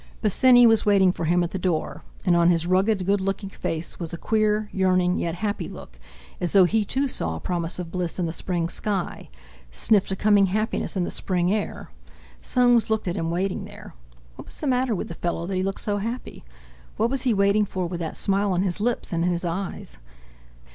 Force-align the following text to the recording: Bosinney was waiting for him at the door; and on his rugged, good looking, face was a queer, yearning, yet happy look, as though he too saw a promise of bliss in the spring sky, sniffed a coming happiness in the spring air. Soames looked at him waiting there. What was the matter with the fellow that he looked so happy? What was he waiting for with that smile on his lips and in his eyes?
Bosinney 0.23 0.65
was 0.65 0.83
waiting 0.83 1.11
for 1.11 1.25
him 1.25 1.43
at 1.43 1.51
the 1.51 1.59
door; 1.59 2.01
and 2.25 2.35
on 2.35 2.49
his 2.49 2.65
rugged, 2.65 3.05
good 3.05 3.21
looking, 3.21 3.51
face 3.51 3.99
was 3.99 4.11
a 4.11 4.17
queer, 4.17 4.67
yearning, 4.73 5.19
yet 5.19 5.35
happy 5.35 5.69
look, 5.69 5.99
as 6.39 6.53
though 6.53 6.63
he 6.65 6.83
too 6.83 7.07
saw 7.07 7.35
a 7.35 7.39
promise 7.39 7.77
of 7.77 7.91
bliss 7.91 8.17
in 8.17 8.25
the 8.25 8.33
spring 8.33 8.67
sky, 8.67 9.29
sniffed 9.71 10.09
a 10.09 10.15
coming 10.15 10.47
happiness 10.47 10.97
in 10.97 11.03
the 11.03 11.11
spring 11.11 11.53
air. 11.53 11.91
Soames 12.41 12.89
looked 12.89 13.07
at 13.07 13.15
him 13.15 13.29
waiting 13.29 13.65
there. 13.65 13.93
What 14.37 14.47
was 14.47 14.59
the 14.59 14.65
matter 14.65 14.95
with 14.95 15.07
the 15.07 15.13
fellow 15.13 15.45
that 15.45 15.53
he 15.55 15.61
looked 15.61 15.81
so 15.81 15.97
happy? 15.97 16.43
What 16.97 17.11
was 17.11 17.21
he 17.21 17.31
waiting 17.35 17.65
for 17.65 17.85
with 17.85 17.99
that 17.99 18.17
smile 18.17 18.53
on 18.53 18.63
his 18.63 18.79
lips 18.81 19.13
and 19.13 19.23
in 19.23 19.29
his 19.29 19.45
eyes? 19.45 19.99